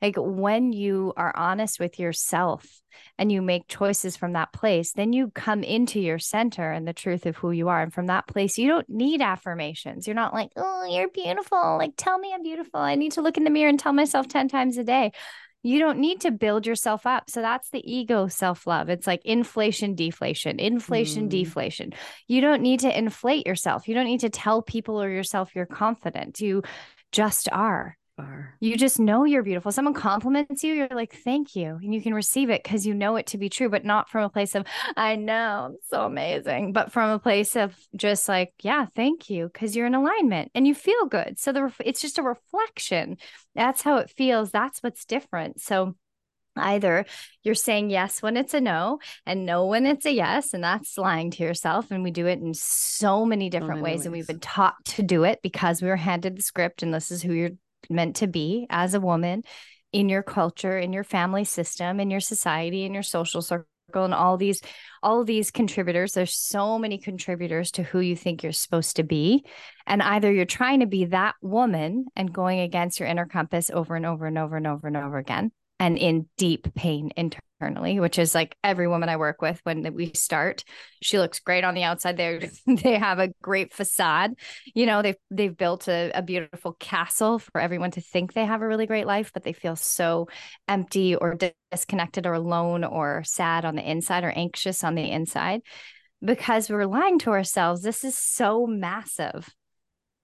[0.04, 2.68] Like when you are honest with yourself
[3.16, 6.92] and you make choices from that place, then you come into your center and the
[6.92, 7.80] truth of who you are.
[7.80, 10.06] And from that place, you don't need affirmations.
[10.06, 11.78] You're not like, oh, you're beautiful.
[11.78, 12.80] Like, tell me I'm beautiful.
[12.80, 15.12] I need to look in the mirror and tell myself 10 times a day.
[15.62, 17.30] You don't need to build yourself up.
[17.30, 18.90] So that's the ego self love.
[18.90, 21.30] It's like inflation, deflation, inflation, mm.
[21.30, 21.94] deflation.
[22.28, 23.88] You don't need to inflate yourself.
[23.88, 26.42] You don't need to tell people or yourself you're confident.
[26.42, 26.62] You
[27.10, 28.56] just are are.
[28.60, 29.72] You just know you're beautiful.
[29.72, 31.78] Someone compliments you, you're like, thank you.
[31.82, 34.24] And you can receive it because you know it to be true, but not from
[34.24, 38.52] a place of, I know, I'm so amazing, but from a place of just like,
[38.62, 41.38] yeah, thank you, because you're in alignment and you feel good.
[41.38, 43.16] So the it's just a reflection.
[43.54, 44.50] That's how it feels.
[44.50, 45.60] That's what's different.
[45.60, 45.94] So
[46.56, 47.04] either
[47.42, 50.96] you're saying yes when it's a no and no when it's a yes and that's
[50.96, 54.06] lying to yourself and we do it in so many different so many ways, ways,
[54.06, 57.10] and we've been taught to do it because we were handed the script and this
[57.10, 57.50] is who you're
[57.90, 59.42] meant to be as a woman
[59.92, 64.14] in your culture, in your family system, in your society, in your social circle and
[64.14, 64.60] all these
[65.02, 66.12] all these contributors.
[66.12, 69.44] There's so many contributors to who you think you're supposed to be.
[69.86, 73.94] And either you're trying to be that woman and going against your inner compass over
[73.94, 75.52] and over and over and over and over again
[75.84, 80.12] and in deep pain internally, which is like every woman I work with when we
[80.14, 80.64] start,
[81.02, 82.16] she looks great on the outside.
[82.16, 84.32] They they have a great facade.
[84.74, 88.62] You know, they've they've built a, a beautiful castle for everyone to think they have
[88.62, 90.28] a really great life, but they feel so
[90.66, 91.36] empty or
[91.70, 95.60] disconnected or alone or sad on the inside or anxious on the inside
[96.24, 97.82] because we're lying to ourselves.
[97.82, 99.54] This is so massive.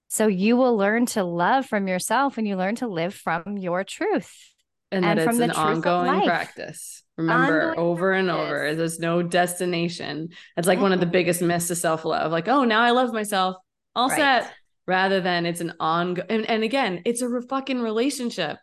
[0.08, 3.84] So you will learn to love from yourself and you learn to live from your
[3.84, 4.49] truth
[4.92, 7.02] and, and that it's an ongoing practice.
[7.16, 8.74] Remember, ongoing over and over.
[8.74, 10.30] There's no destination.
[10.56, 12.32] It's like one of the biggest myths of self love.
[12.32, 13.56] Like, oh, now I love myself.
[13.94, 14.16] All right.
[14.16, 14.52] set.
[14.86, 16.26] Rather than it's an ongoing.
[16.30, 18.58] And, and, again, it's a re- fucking relationship.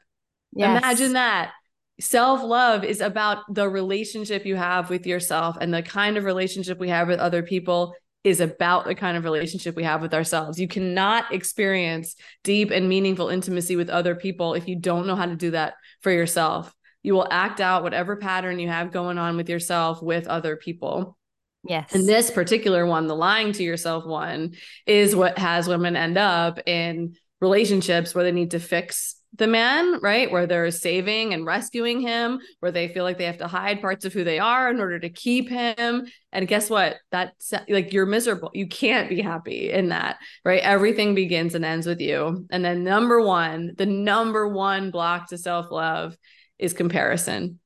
[0.53, 0.83] Yes.
[0.83, 1.51] Imagine that.
[1.99, 6.79] Self love is about the relationship you have with yourself and the kind of relationship
[6.79, 7.93] we have with other people
[8.27, 10.59] is about the kind of relationship we have with ourselves.
[10.59, 12.13] You cannot experience
[12.43, 15.75] deep and meaningful intimacy with other people if you don't know how to do that
[16.01, 16.75] for yourself.
[17.03, 21.17] You will act out whatever pattern you have going on with yourself with other people.
[21.63, 21.95] Yes.
[21.95, 26.59] And this particular one, the lying to yourself one, is what has women end up
[26.67, 30.31] in relationships where they need to fix the man, right?
[30.31, 34.05] Where they're saving and rescuing him, where they feel like they have to hide parts
[34.05, 36.07] of who they are in order to keep him.
[36.31, 36.97] And guess what?
[37.11, 38.51] That's like you're miserable.
[38.53, 40.61] You can't be happy in that, right?
[40.61, 42.45] Everything begins and ends with you.
[42.49, 46.15] And then, number one, the number one block to self love
[46.57, 47.59] is comparison.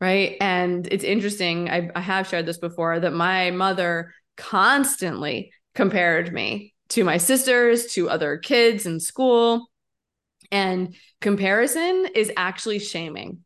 [0.00, 0.36] Right.
[0.40, 1.70] And it's interesting.
[1.70, 7.86] I, I have shared this before that my mother constantly compared me to my sisters,
[7.94, 9.68] to other kids in school.
[10.54, 13.40] And comparison is actually shaming.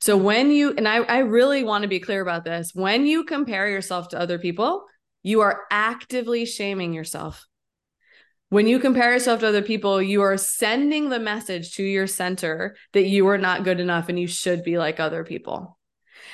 [0.00, 3.22] So when you, and I, I really want to be clear about this, when you
[3.22, 4.84] compare yourself to other people,
[5.22, 7.46] you are actively shaming yourself.
[8.48, 12.74] When you compare yourself to other people, you are sending the message to your center
[12.94, 15.78] that you are not good enough and you should be like other people.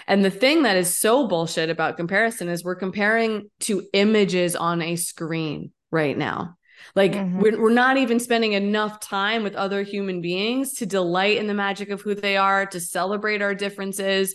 [0.07, 4.81] And the thing that is so bullshit about comparison is we're comparing to images on
[4.81, 6.57] a screen right now.
[6.97, 7.39] Like mm-hmm.
[7.39, 11.55] we're, we're not even spending enough time with other human beings to delight in the
[11.55, 14.35] magic of who they are, to celebrate our differences,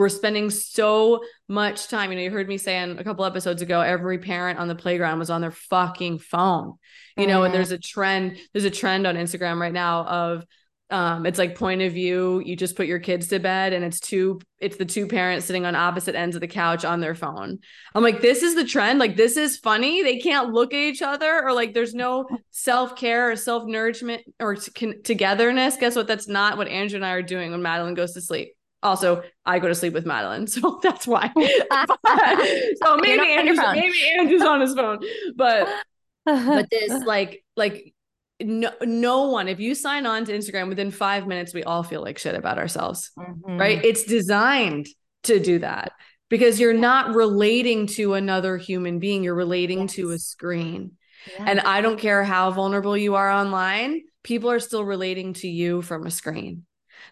[0.00, 2.10] we're spending so much time.
[2.10, 5.18] You know, you heard me saying a couple episodes ago, every parent on the playground
[5.18, 6.74] was on their fucking phone.
[7.16, 7.46] You know, mm-hmm.
[7.46, 10.46] and there's a trend, there's a trend on Instagram right now of
[10.90, 14.00] um, it's like point of view, you just put your kids to bed and it's
[14.00, 17.58] two, it's the two parents sitting on opposite ends of the couch on their phone.
[17.94, 18.98] I'm like, this is the trend.
[18.98, 20.02] Like, this is funny.
[20.02, 25.00] They can't look at each other or like there's no self-care or self-nourishment or t-
[25.04, 25.76] togetherness.
[25.76, 26.06] Guess what?
[26.06, 29.58] That's not what Andrew and I are doing when Madeline goes to sleep also I
[29.58, 31.30] go to sleep with Madeline, so that's why.
[32.82, 35.00] so maybe Andrew's maybe Andrew's on his phone,
[35.36, 35.68] but
[36.24, 37.94] but this like like
[38.40, 42.02] no no one if you sign on to Instagram within five minutes we all feel
[42.02, 43.58] like shit about ourselves, mm-hmm.
[43.58, 43.84] right?
[43.84, 44.86] It's designed
[45.24, 45.92] to do that
[46.28, 49.94] because you're not relating to another human being, you're relating yes.
[49.94, 50.92] to a screen.
[51.38, 51.44] Yeah.
[51.48, 55.82] And I don't care how vulnerable you are online, people are still relating to you
[55.82, 56.64] from a screen.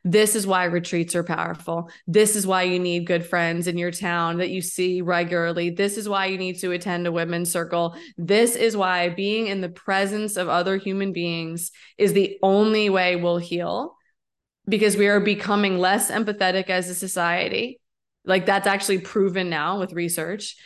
[0.05, 1.91] This is why retreats are powerful.
[2.07, 5.71] This is why you need good friends in your town that you see regularly.
[5.71, 7.97] This is why you need to attend a women's circle.
[8.17, 13.17] This is why being in the presence of other human beings is the only way
[13.17, 13.97] we'll heal
[14.69, 17.81] because we are becoming less empathetic as a society.
[18.25, 20.57] Like that's actually proven now with research.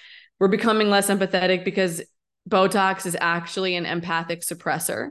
[0.41, 2.03] We're becoming less empathetic because
[2.49, 5.11] Botox is actually an empathic suppressor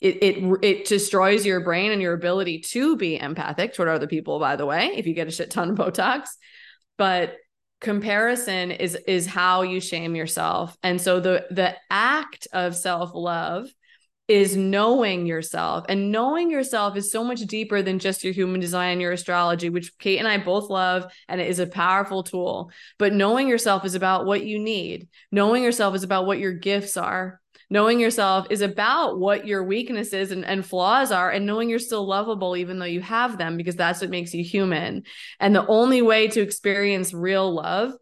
[0.00, 4.38] it it it destroys your brain and your ability to be empathic toward other people
[4.38, 6.28] by the way if you get a shit ton of botox.
[6.96, 7.36] But
[7.80, 10.76] comparison is is how you shame yourself.
[10.82, 13.68] And so the the act of self-love
[14.28, 19.00] is knowing yourself and knowing yourself is so much deeper than just your human design
[19.00, 22.70] your astrology which kate and i both love and it is a powerful tool.
[22.96, 25.08] But knowing yourself is about what you need.
[25.32, 30.32] Knowing yourself is about what your gifts are knowing yourself is about what your weaknesses
[30.32, 33.76] and, and flaws are and knowing you're still lovable even though you have them because
[33.76, 35.04] that's what makes you human.
[35.38, 37.92] And the only way to experience real love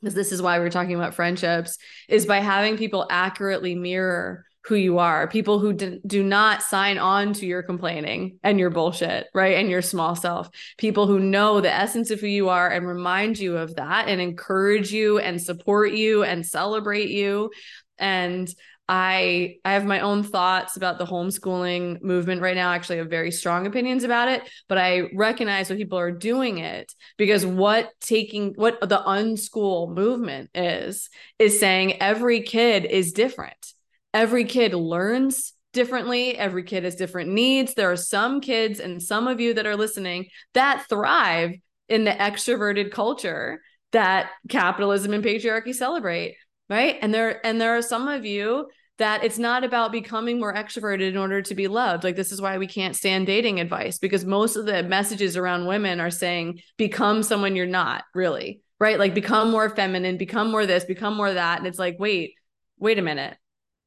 [0.00, 1.78] because this is why we're talking about friendships
[2.08, 7.34] is by having people accurately mirror who you are people who do, not sign on
[7.34, 10.48] to your complaining and your bullshit right and your small self.
[10.78, 14.20] People who know the essence of who you are and remind you of that and
[14.20, 17.50] encourage you and support you and celebrate you.
[17.98, 18.48] And
[18.88, 22.72] I I have my own thoughts about the homeschooling movement right now.
[22.72, 26.92] Actually, have very strong opinions about it, but I recognize when people are doing it
[27.16, 33.72] because what taking what the unschool movement is is saying every kid is different.
[34.12, 36.36] Every kid learns differently.
[36.36, 37.74] Every kid has different needs.
[37.74, 41.54] There are some kids and some of you that are listening that thrive
[41.88, 43.60] in the extroverted culture
[43.92, 46.36] that capitalism and patriarchy celebrate
[46.68, 46.96] right?
[47.00, 51.08] And there and there are some of you that it's not about becoming more extroverted
[51.08, 52.04] in order to be loved.
[52.04, 55.66] Like this is why we can't stand dating advice because most of the messages around
[55.66, 58.98] women are saying become someone you're not really right?
[58.98, 61.58] Like become more feminine become more this become more that.
[61.58, 62.34] And it's like wait
[62.78, 63.36] wait a minute.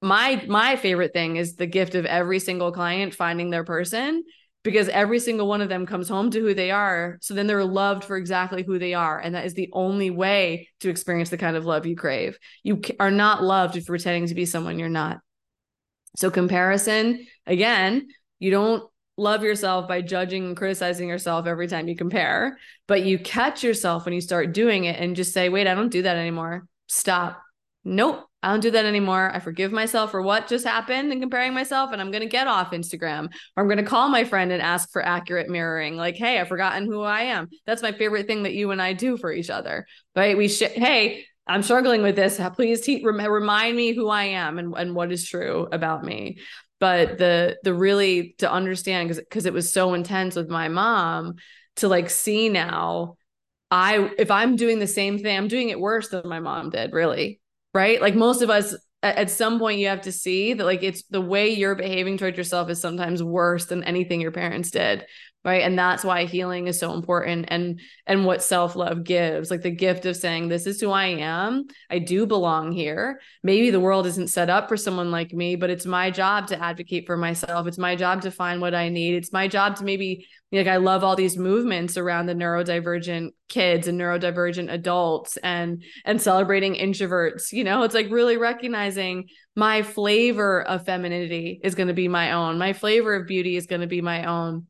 [0.01, 4.23] My my favorite thing is the gift of every single client finding their person
[4.67, 7.17] because every single one of them comes home to who they are.
[7.21, 9.17] So then they're loved for exactly who they are.
[9.17, 12.37] And that is the only way to experience the kind of love you crave.
[12.63, 15.19] You are not loved if you're pretending to be someone you're not.
[16.17, 18.07] So, comparison, again,
[18.39, 18.83] you don't
[19.15, 24.03] love yourself by judging and criticizing yourself every time you compare, but you catch yourself
[24.03, 26.67] when you start doing it and just say, wait, I don't do that anymore.
[26.87, 27.41] Stop.
[27.85, 28.26] Nope.
[28.43, 29.31] I don't do that anymore.
[29.33, 32.47] I forgive myself for what just happened and comparing myself, and I'm going to get
[32.47, 35.97] off Instagram or I'm going to call my friend and ask for accurate mirroring.
[35.97, 37.47] Like, hey, I've forgotten who I am.
[37.65, 40.37] That's my favorite thing that you and I do for each other, right?
[40.37, 42.39] We should, hey, I'm struggling with this.
[42.55, 46.39] Please te- remind me who I am and, and what is true about me.
[46.79, 51.35] But the the really to understand because because it was so intense with my mom
[51.77, 53.15] to like see now
[53.71, 56.93] I if I'm doing the same thing, I'm doing it worse than my mom did,
[56.93, 57.39] really
[57.77, 58.01] right?
[58.01, 61.21] Like most of us at some point you have to see that like it's the
[61.21, 65.05] way you're behaving towards yourself is sometimes worse than anything your parents did
[65.47, 65.63] right?
[65.63, 70.05] And that's why healing is so important and and what self-love gives like the gift
[70.05, 71.67] of saying this is who i am.
[71.89, 73.21] I do belong here.
[73.43, 76.61] Maybe the world isn't set up for someone like me but it's my job to
[76.61, 77.65] advocate for myself.
[77.65, 79.15] It's my job to find what i need.
[79.15, 83.87] It's my job to maybe like I love all these movements around the neurodivergent kids
[83.87, 87.83] and neurodivergent adults and and celebrating introverts you know?
[87.83, 92.57] It's like really recognizing my flavor of femininity is going to be my own.
[92.57, 94.67] My flavor of beauty is going to be my own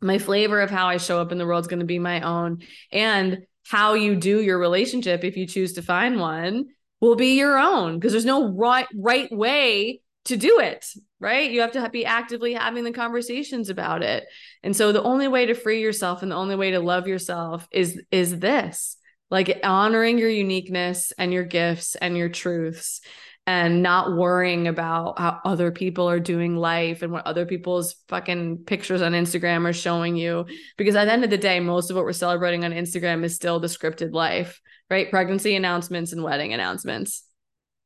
[0.00, 2.20] my flavor of how I show up in the world is going to be my
[2.20, 2.62] own.
[2.90, 6.66] And how you do your relationship, if you choose to find one,
[7.00, 10.84] will be your own because there's no right right way to do it
[11.20, 11.50] right?
[11.50, 14.24] You have to be actively having the conversations about it.
[14.62, 17.68] And so the only way to free yourself and the only way to love yourself
[17.70, 18.96] is is this
[19.30, 23.00] like honoring your uniqueness and your gifts and your truths
[23.46, 28.58] and not worrying about how other people are doing life and what other people's fucking
[28.58, 30.46] pictures on Instagram are showing you.
[30.76, 33.34] Because at the end of the day, most of what we're celebrating on Instagram is
[33.34, 35.10] still the scripted life, right?
[35.10, 37.24] Pregnancy announcements and wedding announcements.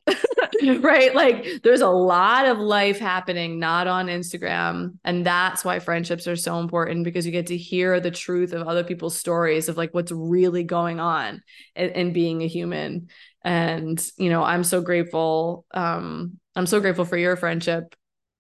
[0.80, 1.14] right?
[1.14, 4.98] Like there's a lot of life happening not on Instagram.
[5.04, 8.66] And that's why friendships are so important because you get to hear the truth of
[8.66, 11.42] other people's stories of like what's really going on
[11.74, 13.08] and being a human
[13.44, 17.94] and you know i'm so grateful um i'm so grateful for your friendship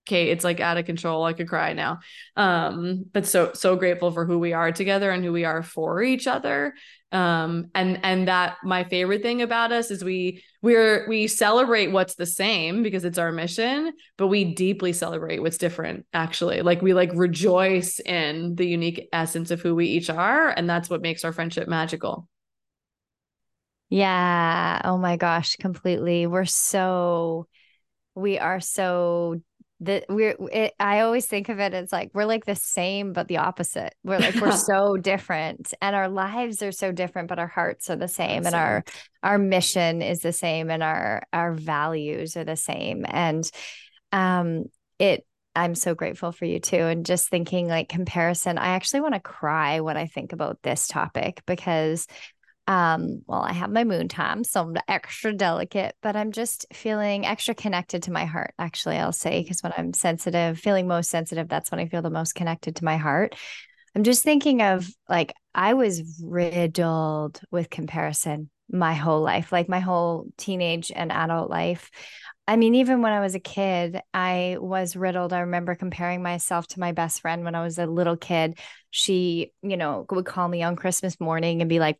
[0.06, 1.98] kate it's like out of control i could cry now
[2.36, 6.02] um but so so grateful for who we are together and who we are for
[6.02, 6.74] each other
[7.12, 12.14] um and and that my favorite thing about us is we we're we celebrate what's
[12.16, 16.92] the same because it's our mission but we deeply celebrate what's different actually like we
[16.94, 21.24] like rejoice in the unique essence of who we each are and that's what makes
[21.24, 22.28] our friendship magical
[23.90, 24.80] yeah.
[24.84, 26.26] Oh my gosh, completely.
[26.26, 27.46] We're so,
[28.14, 29.40] we are so
[29.80, 33.28] that we're it, i always think of it as like we're like the same but
[33.28, 33.94] the opposite.
[34.04, 37.96] We're like we're so different and our lives are so different but our hearts are
[37.96, 38.84] the same and our
[39.22, 43.50] our mission is the same and our our values are the same and
[44.12, 44.64] um
[44.98, 49.14] it i'm so grateful for you too and just thinking like comparison i actually want
[49.14, 52.06] to cry when i think about this topic because
[52.66, 57.26] um, well, I have my moon time, so I'm extra delicate, but I'm just feeling
[57.26, 61.48] extra connected to my heart, actually, I'll say, because when I'm sensitive, feeling most sensitive,
[61.48, 63.34] that's when I feel the most connected to my heart.
[63.94, 69.80] I'm just thinking of like, I was riddled with comparison my whole life, like my
[69.80, 71.90] whole teenage and adult life.
[72.46, 75.32] I mean, even when I was a kid, I was riddled.
[75.32, 78.58] I remember comparing myself to my best friend when I was a little kid.
[78.90, 81.98] She, you know, would call me on Christmas morning and be like,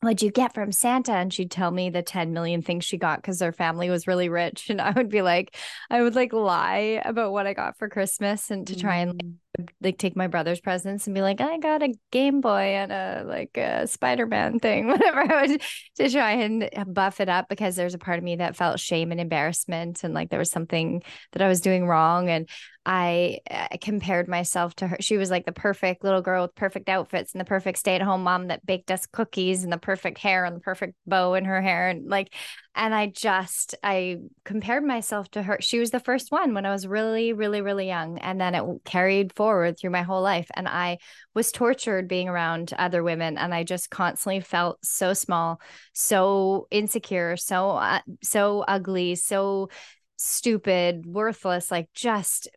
[0.00, 1.12] what'd you get from Santa?
[1.12, 4.28] And she'd tell me the 10 million things she got because her family was really
[4.28, 4.70] rich.
[4.78, 5.56] And I would be like,
[5.90, 9.24] I would like lie about what I got for Christmas and to try and like,
[9.24, 9.34] mm.
[9.80, 13.24] Like take my brother's presents and be like, I got a Game Boy and a
[13.26, 15.62] like a Spider-Man thing, whatever I would
[15.96, 19.10] to try and buff it up because there's a part of me that felt shame
[19.12, 22.28] and embarrassment and like there was something that I was doing wrong.
[22.28, 22.48] And
[22.86, 24.96] I, I compared myself to her.
[25.00, 28.00] She was like the perfect little girl with perfect outfits and the perfect stay at
[28.00, 31.44] home mom that baked us cookies and the perfect hair and the perfect bow in
[31.44, 31.88] her hair.
[31.88, 32.34] And like,
[32.74, 35.58] and I just, I compared myself to her.
[35.60, 38.18] She was the first one when I was really, really, really young.
[38.18, 40.48] And then it carried forward through my whole life.
[40.54, 40.98] And I
[41.34, 43.36] was tortured being around other women.
[43.36, 45.60] And I just constantly felt so small,
[45.92, 49.70] so insecure, so, uh, so ugly, so
[50.16, 52.48] stupid, worthless, like just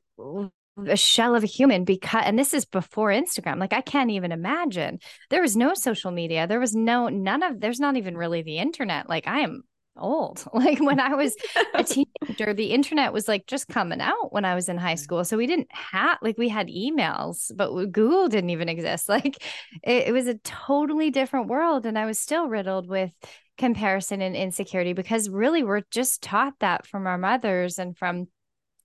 [0.87, 3.59] a shell of a human because and this is before Instagram.
[3.59, 4.99] Like I can't even imagine.
[5.29, 6.47] There was no social media.
[6.47, 9.09] There was no none of there's not even really the internet.
[9.09, 9.63] Like I am
[9.97, 10.43] old.
[10.53, 11.35] Like when I was
[11.73, 11.83] a
[12.27, 14.99] teenager, the internet was like just coming out when I was in high mm.
[14.99, 15.23] school.
[15.25, 19.09] So we didn't have like we had emails, but Google didn't even exist.
[19.11, 19.43] Like
[19.83, 21.85] it, it was a totally different world.
[21.85, 23.11] And I was still riddled with
[23.57, 28.27] comparison and insecurity because really we're just taught that from our mothers and from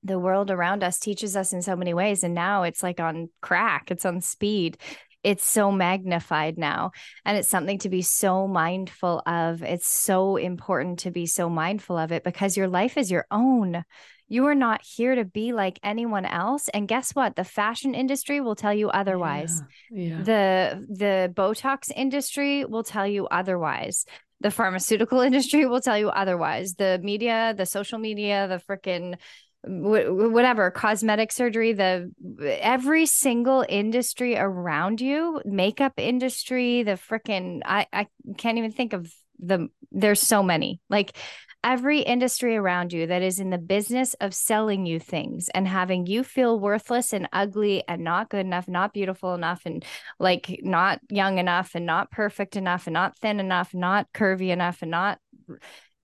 [0.03, 3.29] the world around us teaches us in so many ways and now it's like on
[3.41, 4.79] crack it's on speed
[5.27, 6.93] it's so magnified now
[7.25, 9.61] and it's something to be so mindful of.
[9.61, 13.83] It's so important to be so mindful of it because your life is your own.
[14.29, 17.35] You are not here to be like anyone else and guess what?
[17.35, 19.65] The fashion industry will tell you otherwise.
[19.91, 20.23] Yeah, yeah.
[20.23, 24.05] the the botox industry will tell you otherwise.
[24.43, 26.75] The pharmaceutical industry will tell you otherwise.
[26.75, 29.17] The media the social media the freaking
[29.65, 32.13] whatever cosmetic surgery the
[32.61, 38.07] every single industry around you makeup industry the freaking I, I
[38.39, 40.81] can't even think of the there's so many.
[40.91, 41.17] Like
[41.65, 46.07] every industry around you that is in the business of selling you things and having
[46.07, 49.85] you feel worthless and ugly and not good enough, not beautiful enough, and
[50.19, 54.83] like not young enough and not perfect enough and not thin enough, not curvy enough,
[54.83, 55.19] and not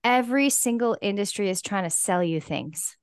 [0.03, 2.97] every single industry is trying to sell you things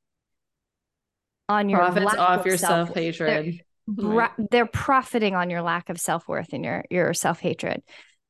[1.51, 3.61] on your profits off your self hatred.
[3.87, 4.31] They're, right.
[4.51, 7.83] they're profiting on your lack of self worth and your your self hatred.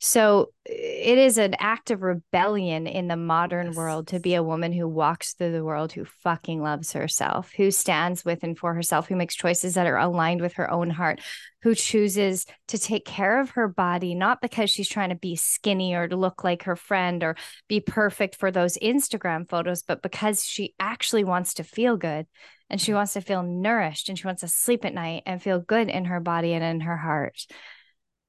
[0.02, 3.76] So it is an act of rebellion in the modern yes.
[3.76, 7.70] world to be a woman who walks through the world who fucking loves herself, who
[7.70, 11.20] stands with and for herself, who makes choices that are aligned with her own heart,
[11.60, 15.94] who chooses to take care of her body, not because she's trying to be skinny
[15.94, 17.36] or to look like her friend or
[17.68, 22.26] be perfect for those Instagram photos, but because she actually wants to feel good
[22.70, 22.94] and she mm.
[22.94, 26.06] wants to feel nourished and she wants to sleep at night and feel good in
[26.06, 27.46] her body and in her heart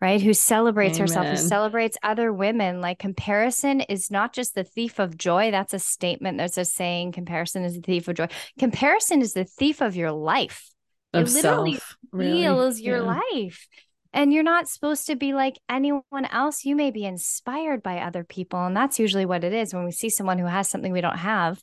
[0.01, 0.19] right?
[0.19, 1.07] Who celebrates Amen.
[1.07, 2.81] herself, who celebrates other women.
[2.81, 5.51] Like comparison is not just the thief of joy.
[5.51, 6.39] That's a statement.
[6.39, 8.27] There's a saying comparison is the thief of joy.
[8.57, 10.67] Comparison is the thief of your life.
[11.13, 12.81] Of it literally self, steals really?
[12.81, 13.19] your yeah.
[13.33, 13.67] life.
[14.13, 16.65] And you're not supposed to be like anyone else.
[16.65, 18.65] You may be inspired by other people.
[18.65, 21.17] And that's usually what it is when we see someone who has something we don't
[21.17, 21.61] have.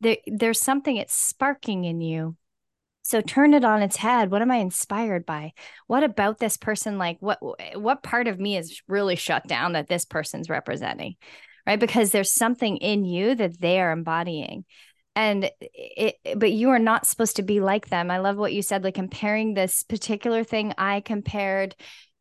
[0.00, 2.36] There, there's something it's sparking in you.
[3.02, 4.30] So turn it on its head.
[4.30, 5.52] What am i inspired by?
[5.86, 7.38] What about this person like what
[7.74, 11.16] what part of me is really shut down that this person's representing
[11.66, 11.80] right?
[11.80, 14.64] Because there's something in you that they are embodying.
[15.16, 18.10] And it but you are not supposed to be like them.
[18.10, 21.74] I love what you said like comparing this particular thing i compared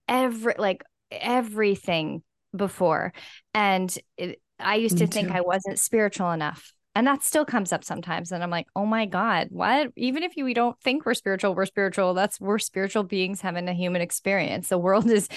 [0.07, 2.23] every like everything
[2.55, 3.13] before.
[3.53, 7.71] And it, i used Me to think i wasn't spiritual enough and that still comes
[7.71, 8.33] up sometimes.
[8.33, 9.93] And I'm like, oh my God, what?
[9.95, 12.13] Even if you, we don't think we're spiritual, we're spiritual.
[12.13, 14.67] That's we're spiritual beings having a human experience.
[14.67, 15.29] The world is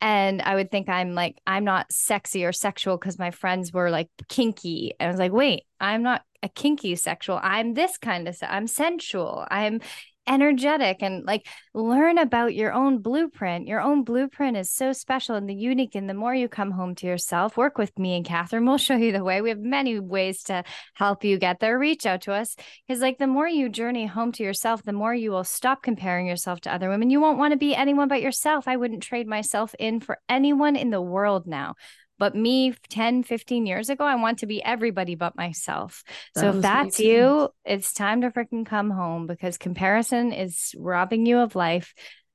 [0.00, 3.90] and I would think I'm like, I'm not sexy or sexual because my friends were
[3.90, 4.94] like kinky.
[4.98, 7.38] And I was like, wait, I'm not a kinky sexual.
[7.40, 9.46] I'm this kind of, I'm sensual.
[9.48, 9.82] I'm
[10.26, 13.66] energetic and like learn about your own blueprint.
[13.66, 15.94] Your own blueprint is so special and the unique.
[15.94, 18.66] And the more you come home to yourself, work with me and Catherine.
[18.66, 19.40] We'll show you the way.
[19.40, 20.64] We have many ways to
[20.94, 21.78] help you get there.
[21.78, 22.56] Reach out to us
[22.86, 26.26] because, like, the more you journey home to yourself, the more you will stop comparing
[26.26, 27.10] yourself to other women.
[27.10, 28.68] You won't want to be anyone but yourself.
[28.68, 31.74] I wouldn't trade myself in for anyone in the world now.
[32.18, 36.04] But me 10, 15 years ago, I want to be everybody but myself.
[36.34, 41.26] That so if that's you, it's time to freaking come home because comparison is robbing
[41.26, 41.92] you of life.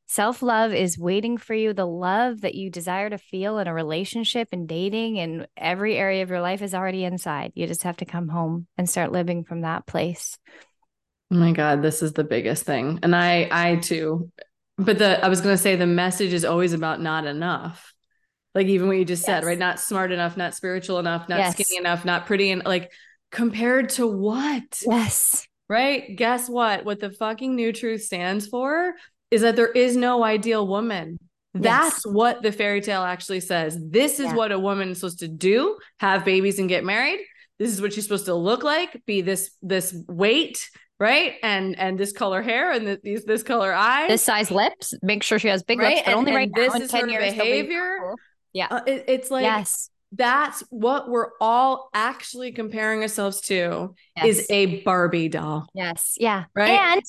[0.07, 1.71] Self love is waiting for you.
[1.71, 6.23] The love that you desire to feel in a relationship and dating and every area
[6.23, 7.51] of your life is already inside.
[7.53, 10.37] You just have to come home and start living from that place.
[11.31, 12.99] Oh my God, this is the biggest thing.
[13.03, 14.31] And I, I too,
[14.79, 17.93] but the, I was going to say the message is always about not enough
[18.55, 19.25] like even what you just yes.
[19.25, 19.57] said right?
[19.57, 21.53] Not smart enough not spiritual enough not yes.
[21.53, 22.91] skinny enough not pretty and like
[23.31, 24.81] compared to what?
[24.85, 25.47] Yes.
[25.67, 26.15] Right?
[26.15, 26.83] Guess what?
[26.83, 28.93] What the fucking new truth stands for
[29.29, 31.19] is that there is no ideal woman.
[31.53, 32.13] That's yes.
[32.13, 33.77] what the fairy tale actually says.
[33.79, 34.35] This is yeah.
[34.35, 37.19] what a woman is supposed to do have babies and get married.
[37.57, 40.69] This is what she's supposed to look like be this this weight
[40.99, 41.35] right?
[41.43, 44.09] And and this color hair and the, these this color eyes.
[44.09, 45.95] This size lips make sure she has big right?
[45.95, 48.15] lips but and, only right this now, is 10 her years behavior
[48.53, 48.67] yeah.
[48.69, 49.89] Uh, it, it's like, yes.
[50.11, 54.25] That's what we're all actually comparing ourselves to yes.
[54.25, 55.67] is a Barbie doll.
[55.75, 56.15] Yes.
[56.17, 56.45] Yeah.
[56.55, 56.71] Right.
[56.71, 57.03] And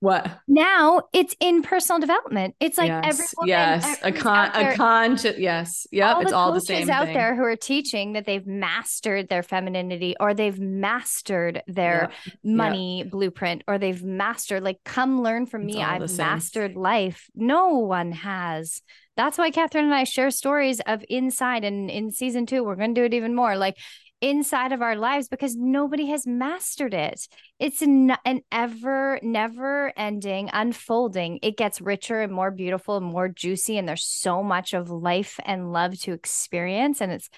[0.00, 4.74] what now it's in personal development it's like yes, every woman, yes a con a
[4.74, 7.14] conscious yes yep all it's all the same out thing.
[7.14, 12.34] there who are teaching that they've mastered their femininity or they've mastered their yep.
[12.42, 13.10] money yep.
[13.10, 18.10] blueprint or they've mastered like come learn from it's me i've mastered life no one
[18.10, 18.80] has
[19.20, 21.62] that's why Catherine and I share stories of inside.
[21.62, 23.76] And in season two, we're going to do it even more like
[24.22, 27.28] inside of our lives because nobody has mastered it.
[27.58, 31.38] It's an, an ever, never ending unfolding.
[31.42, 33.76] It gets richer and more beautiful and more juicy.
[33.76, 37.00] And there's so much of life and love to experience.
[37.02, 37.28] And it's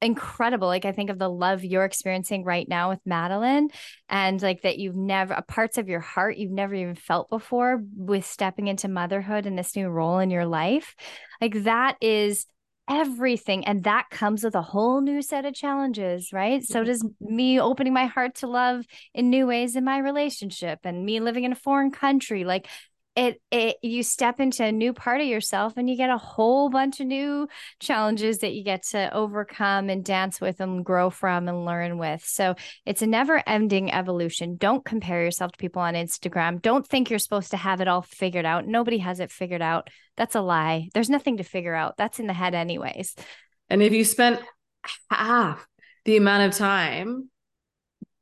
[0.00, 0.68] incredible.
[0.68, 3.70] Like I think of the love you're experiencing right now with Madeline
[4.08, 7.82] and like that you've never uh, parts of your heart you've never even felt before
[7.96, 10.94] with stepping into motherhood and this new role in your life.
[11.40, 12.46] Like that is
[12.88, 17.60] everything and that comes with a whole new set of challenges right so does me
[17.60, 18.82] opening my heart to love
[19.12, 22.66] in new ways in my relationship and me living in a foreign country like
[23.18, 26.70] it it you step into a new part of yourself and you get a whole
[26.70, 27.48] bunch of new
[27.80, 32.24] challenges that you get to overcome and dance with and grow from and learn with.
[32.24, 32.54] So
[32.86, 34.56] it's a never ending evolution.
[34.56, 36.62] Don't compare yourself to people on instagram.
[36.62, 38.68] Don't think you're supposed to have it all figured out.
[38.68, 39.90] Nobody has it figured out.
[40.16, 40.88] That's a lie.
[40.94, 41.96] There's nothing to figure out.
[41.96, 43.16] That's in the head anyways.
[43.68, 44.40] And if you spent
[45.10, 45.66] half
[46.04, 47.30] the amount of time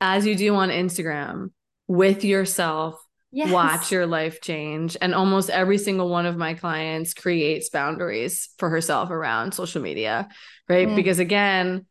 [0.00, 1.50] as you do on Instagram
[1.86, 3.05] with yourself.
[3.36, 3.52] Yes.
[3.52, 4.96] Watch your life change.
[4.98, 10.30] And almost every single one of my clients creates boundaries for herself around social media,
[10.70, 10.88] right?
[10.88, 10.96] Mm.
[10.96, 11.84] Because again,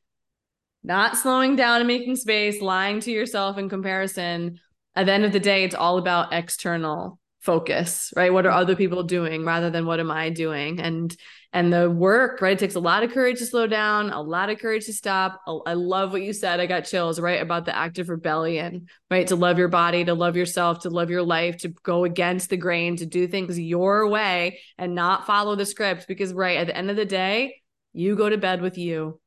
[0.83, 4.59] not slowing down and making space, lying to yourself in comparison.
[4.95, 8.33] At the end of the day, it's all about external focus, right?
[8.33, 8.59] What are mm-hmm.
[8.59, 10.81] other people doing rather than what am I doing?
[10.81, 11.15] And
[11.53, 12.51] and the work, right?
[12.51, 15.39] It takes a lot of courage to slow down, a lot of courage to stop.
[15.65, 16.59] I love what you said.
[16.59, 17.41] I got chills, right?
[17.41, 19.25] About the active rebellion, right?
[19.27, 22.57] To love your body, to love yourself, to love your life, to go against the
[22.57, 26.09] grain, to do things your way and not follow the script.
[26.09, 27.61] Because, right, at the end of the day,
[27.93, 29.21] you go to bed with you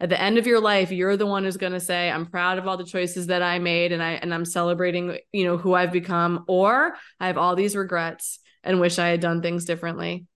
[0.00, 2.58] at the end of your life you're the one who's going to say i'm proud
[2.58, 5.74] of all the choices that i made and i and i'm celebrating you know who
[5.74, 10.26] i've become or i have all these regrets and wish i had done things differently.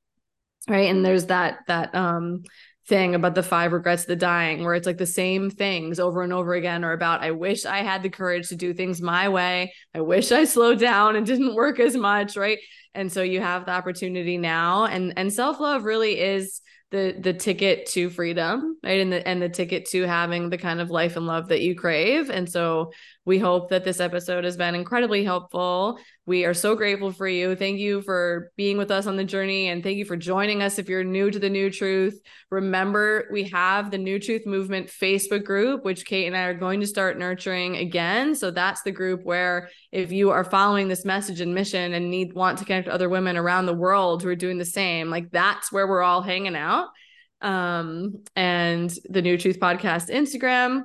[0.69, 0.89] Right?
[0.91, 2.45] And there's that that um
[2.89, 6.23] thing about the five regrets of the dying where it's like the same things over
[6.23, 9.29] and over again or about i wish i had the courage to do things my
[9.29, 9.73] way.
[9.95, 12.59] I wish i slowed down and didn't work as much right?
[12.95, 16.61] And so you have the opportunity now and and self-love really is
[16.93, 19.01] the the ticket to freedom right?
[19.01, 21.75] And the and the ticket to having the kind of life and love that you
[21.75, 22.31] crave.
[22.31, 22.93] And so
[23.25, 25.99] we hope that this episode has been incredibly helpful.
[26.27, 27.55] We are so grateful for you.
[27.55, 30.79] Thank you for being with us on the journey and thank you for joining us
[30.79, 32.21] if you're new to the new truth.
[32.51, 36.81] Remember we have the new truth movement facebook group which kate and i are going
[36.81, 38.35] to start nurturing again.
[38.35, 42.33] So that's the group where if you are following this message and mission and need
[42.33, 45.31] want to connect with other women around the world who are doing the same like
[45.31, 46.89] that's where we're all hanging out.
[47.41, 50.85] Um, and the New Truth Podcast Instagram.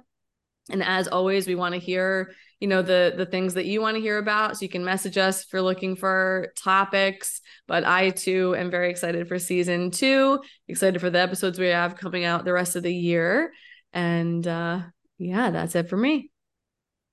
[0.70, 3.96] And as always, we want to hear, you know, the the things that you want
[3.96, 4.58] to hear about.
[4.58, 7.42] So you can message us if you're looking for topics.
[7.68, 11.96] But I too am very excited for season two, excited for the episodes we have
[11.96, 13.52] coming out the rest of the year.
[13.94, 14.82] And uh
[15.18, 16.30] yeah, that's it for me.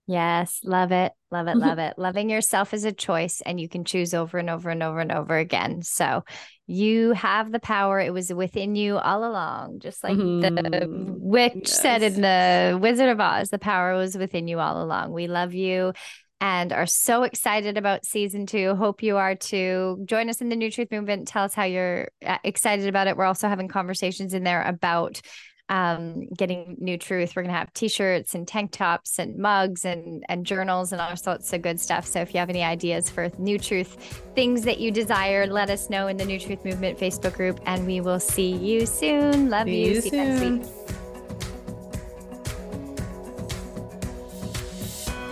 [0.06, 1.12] Yes, love it.
[1.30, 1.56] Love it.
[1.56, 1.94] Love it.
[1.96, 5.12] Loving yourself is a choice and you can choose over and over and over and
[5.12, 5.82] over again.
[5.82, 6.24] So
[6.66, 8.00] you have the power.
[8.00, 10.40] It was within you all along, just like mm-hmm.
[10.40, 10.86] the
[11.18, 11.80] witch yes.
[11.80, 15.12] said in the Wizard of Oz, the power was within you all along.
[15.12, 15.92] We love you
[16.40, 18.74] and are so excited about season two.
[18.74, 20.02] Hope you are too.
[20.04, 21.28] Join us in the New Truth Movement.
[21.28, 23.16] Tell us how you're uh, excited about it.
[23.16, 25.22] We're also having conversations in there about
[25.68, 27.34] um, getting new truth.
[27.34, 31.52] We're gonna have t-shirts and tank tops and mugs and and journals and all sorts
[31.52, 32.06] of good stuff.
[32.06, 35.88] So if you have any ideas for new truth, things that you desire, let us
[35.88, 39.50] know in the New Truth Movement Facebook group, and we will see you soon.
[39.50, 39.94] Love see you.
[39.94, 40.18] you see soon.
[40.18, 40.84] you next week.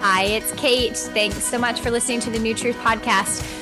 [0.00, 0.96] Hi, it's Kate.
[0.96, 3.61] Thanks so much for listening to the New Truth podcast